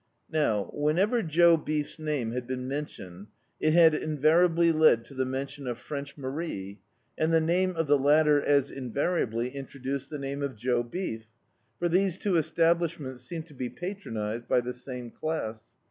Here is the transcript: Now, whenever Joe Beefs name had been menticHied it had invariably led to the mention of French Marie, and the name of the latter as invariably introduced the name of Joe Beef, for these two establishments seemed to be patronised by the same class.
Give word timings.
Now, 0.31 0.71
whenever 0.73 1.21
Joe 1.21 1.57
Beefs 1.57 1.99
name 1.99 2.31
had 2.31 2.47
been 2.47 2.67
menticHied 2.67 3.27
it 3.59 3.73
had 3.73 3.93
invariably 3.93 4.71
led 4.71 5.05
to 5.05 5.13
the 5.13 5.25
mention 5.27 5.67
of 5.67 5.77
French 5.77 6.17
Marie, 6.17 6.79
and 7.19 7.31
the 7.31 7.39
name 7.39 7.75
of 7.75 7.85
the 7.85 7.99
latter 7.99 8.41
as 8.41 8.71
invariably 8.71 9.49
introduced 9.49 10.09
the 10.09 10.17
name 10.17 10.41
of 10.41 10.55
Joe 10.55 10.81
Beef, 10.81 11.27
for 11.77 11.87
these 11.87 12.17
two 12.17 12.35
establishments 12.37 13.21
seemed 13.21 13.45
to 13.49 13.53
be 13.53 13.69
patronised 13.69 14.47
by 14.47 14.59
the 14.61 14.73
same 14.73 15.11
class. 15.11 15.65